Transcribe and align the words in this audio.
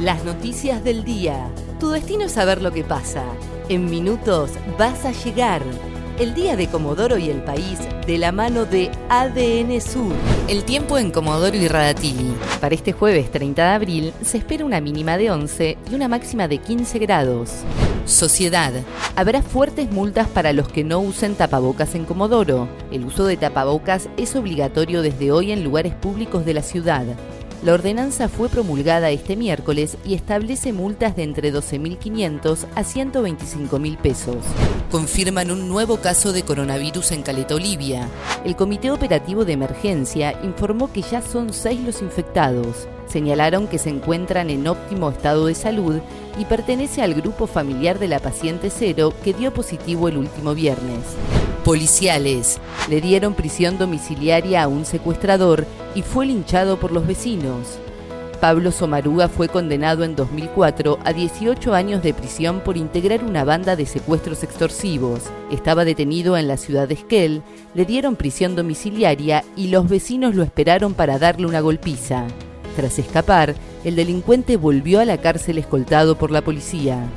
Las 0.00 0.24
noticias 0.24 0.84
del 0.84 1.04
día. 1.04 1.50
Tu 1.80 1.88
destino 1.88 2.24
es 2.24 2.32
saber 2.32 2.60
lo 2.60 2.70
que 2.70 2.84
pasa. 2.84 3.24
En 3.70 3.88
minutos 3.88 4.50
vas 4.78 5.06
a 5.06 5.12
llegar. 5.12 5.62
El 6.18 6.34
día 6.34 6.54
de 6.54 6.68
Comodoro 6.68 7.16
y 7.16 7.30
el 7.30 7.42
país 7.42 7.78
de 8.06 8.18
la 8.18 8.30
mano 8.30 8.66
de 8.66 8.90
ADN 9.08 9.80
Sur. 9.80 10.12
El 10.48 10.64
tiempo 10.64 10.98
en 10.98 11.10
Comodoro 11.10 11.56
y 11.56 11.66
Radatili. 11.66 12.34
Para 12.60 12.74
este 12.74 12.92
jueves 12.92 13.30
30 13.30 13.62
de 13.62 13.70
abril 13.70 14.12
se 14.22 14.36
espera 14.36 14.66
una 14.66 14.82
mínima 14.82 15.16
de 15.16 15.30
11 15.30 15.78
y 15.90 15.94
una 15.94 16.08
máxima 16.08 16.46
de 16.46 16.58
15 16.58 16.98
grados. 16.98 17.50
Sociedad. 18.04 18.74
Habrá 19.16 19.40
fuertes 19.40 19.90
multas 19.90 20.28
para 20.28 20.52
los 20.52 20.68
que 20.68 20.84
no 20.84 20.98
usen 20.98 21.36
tapabocas 21.36 21.94
en 21.94 22.04
Comodoro. 22.04 22.68
El 22.92 23.06
uso 23.06 23.24
de 23.24 23.38
tapabocas 23.38 24.10
es 24.18 24.36
obligatorio 24.36 25.00
desde 25.00 25.32
hoy 25.32 25.52
en 25.52 25.64
lugares 25.64 25.94
públicos 25.94 26.44
de 26.44 26.52
la 26.52 26.62
ciudad. 26.62 27.06
La 27.62 27.72
ordenanza 27.72 28.28
fue 28.28 28.48
promulgada 28.48 29.10
este 29.10 29.34
miércoles 29.34 29.96
y 30.04 30.14
establece 30.14 30.72
multas 30.72 31.16
de 31.16 31.22
entre 31.22 31.52
12.500 31.52 32.66
a 32.74 32.82
125.000 32.82 33.96
pesos. 33.96 34.36
Confirman 34.90 35.50
un 35.50 35.68
nuevo 35.68 35.96
caso 35.96 36.32
de 36.32 36.42
coronavirus 36.42 37.12
en 37.12 37.22
Caleta 37.22 37.54
Olivia. 37.54 38.08
El 38.44 38.56
Comité 38.56 38.90
Operativo 38.90 39.44
de 39.44 39.54
Emergencia 39.54 40.38
informó 40.44 40.92
que 40.92 41.02
ya 41.02 41.22
son 41.22 41.52
seis 41.52 41.80
los 41.80 42.02
infectados. 42.02 42.86
Señalaron 43.08 43.66
que 43.68 43.78
se 43.78 43.90
encuentran 43.90 44.50
en 44.50 44.68
óptimo 44.68 45.10
estado 45.10 45.46
de 45.46 45.54
salud 45.54 46.00
y 46.38 46.44
pertenece 46.44 47.02
al 47.02 47.14
grupo 47.14 47.46
familiar 47.46 47.98
de 47.98 48.08
la 48.08 48.20
paciente 48.20 48.70
cero 48.70 49.12
que 49.24 49.32
dio 49.32 49.52
positivo 49.52 50.08
el 50.08 50.18
último 50.18 50.54
viernes. 50.54 51.00
Policiales 51.66 52.60
le 52.88 53.00
dieron 53.00 53.34
prisión 53.34 53.76
domiciliaria 53.76 54.62
a 54.62 54.68
un 54.68 54.84
secuestrador 54.84 55.66
y 55.96 56.02
fue 56.02 56.24
linchado 56.24 56.78
por 56.78 56.92
los 56.92 57.08
vecinos. 57.08 57.80
Pablo 58.40 58.70
Somaruga 58.70 59.28
fue 59.28 59.48
condenado 59.48 60.04
en 60.04 60.14
2004 60.14 61.00
a 61.04 61.12
18 61.12 61.74
años 61.74 62.04
de 62.04 62.14
prisión 62.14 62.60
por 62.60 62.76
integrar 62.76 63.24
una 63.24 63.42
banda 63.42 63.74
de 63.74 63.84
secuestros 63.84 64.44
extorsivos. 64.44 65.22
Estaba 65.50 65.84
detenido 65.84 66.36
en 66.36 66.46
la 66.46 66.56
ciudad 66.56 66.86
de 66.86 66.94
Esquel, 66.94 67.42
le 67.74 67.84
dieron 67.84 68.14
prisión 68.14 68.54
domiciliaria 68.54 69.42
y 69.56 69.66
los 69.66 69.88
vecinos 69.88 70.36
lo 70.36 70.44
esperaron 70.44 70.94
para 70.94 71.18
darle 71.18 71.48
una 71.48 71.58
golpiza. 71.58 72.28
Tras 72.76 73.00
escapar, 73.00 73.56
el 73.82 73.96
delincuente 73.96 74.56
volvió 74.56 75.00
a 75.00 75.04
la 75.04 75.18
cárcel 75.18 75.58
escoltado 75.58 76.16
por 76.16 76.30
la 76.30 76.42
policía. 76.42 77.08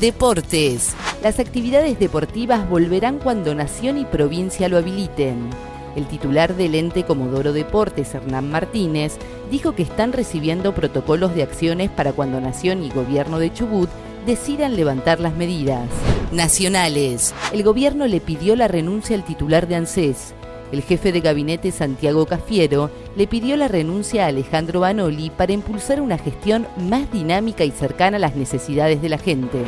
Deportes. 0.00 0.94
Las 1.22 1.38
actividades 1.38 2.00
deportivas 2.00 2.68
volverán 2.68 3.20
cuando 3.20 3.54
Nación 3.54 3.96
y 3.96 4.04
provincia 4.04 4.68
lo 4.68 4.76
habiliten. 4.76 5.50
El 5.94 6.08
titular 6.08 6.56
del 6.56 6.74
ente 6.74 7.04
Comodoro 7.04 7.52
Deportes, 7.52 8.12
Hernán 8.12 8.50
Martínez, 8.50 9.18
dijo 9.48 9.76
que 9.76 9.84
están 9.84 10.12
recibiendo 10.12 10.74
protocolos 10.74 11.32
de 11.36 11.44
acciones 11.44 11.90
para 11.90 12.12
cuando 12.12 12.40
Nación 12.40 12.82
y 12.82 12.90
Gobierno 12.90 13.38
de 13.38 13.52
Chubut 13.52 13.88
decidan 14.26 14.74
levantar 14.74 15.20
las 15.20 15.36
medidas. 15.36 15.88
Nacionales. 16.32 17.32
El 17.52 17.62
gobierno 17.62 18.08
le 18.08 18.20
pidió 18.20 18.56
la 18.56 18.66
renuncia 18.66 19.14
al 19.14 19.24
titular 19.24 19.68
de 19.68 19.76
ANSES. 19.76 20.34
El 20.72 20.82
jefe 20.82 21.12
de 21.12 21.20
gabinete 21.20 21.70
Santiago 21.70 22.26
Cafiero 22.26 22.90
le 23.14 23.28
pidió 23.28 23.56
la 23.56 23.68
renuncia 23.68 24.24
a 24.24 24.28
Alejandro 24.28 24.80
Banoli 24.80 25.30
para 25.30 25.52
impulsar 25.52 26.00
una 26.00 26.18
gestión 26.18 26.66
más 26.78 27.12
dinámica 27.12 27.62
y 27.62 27.70
cercana 27.70 28.16
a 28.16 28.20
las 28.20 28.34
necesidades 28.34 29.00
de 29.00 29.08
la 29.08 29.18
gente. 29.18 29.58